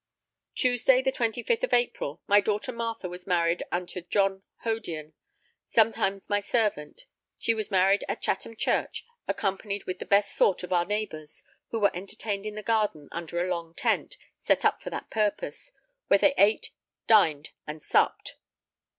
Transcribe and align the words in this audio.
Tuesday, 0.55 1.03
the 1.03 1.11
25th 1.11 1.61
of 1.61 1.73
April, 1.75 2.23
my 2.25 2.41
daughter 2.41 2.71
Martha 2.71 3.07
was 3.07 3.27
married 3.27 3.61
unto 3.71 4.01
John 4.01 4.41
Hodierne, 4.63 5.13
sometimes 5.69 6.27
my 6.27 6.39
servant. 6.39 7.05
She 7.37 7.53
was 7.53 7.69
married 7.69 8.03
at 8.09 8.19
Chatham 8.19 8.55
Church, 8.55 9.05
accompanied 9.27 9.83
with 9.83 9.99
the 9.99 10.07
best 10.07 10.35
sort 10.35 10.63
of 10.63 10.73
our 10.73 10.85
neighbours, 10.85 11.43
who 11.69 11.79
were 11.79 11.95
entertained 11.95 12.47
in 12.47 12.55
the 12.55 12.63
garden 12.63 13.09
under 13.11 13.39
a 13.39 13.47
long 13.47 13.75
tent, 13.75 14.17
set 14.39 14.65
up 14.65 14.81
for 14.81 14.89
that 14.89 15.11
purpose, 15.11 15.71
where 16.07 16.17
they 16.17 16.33
ate, 16.35 16.71
dined, 17.05 17.51
and 17.67 17.83
supped. 17.83 18.37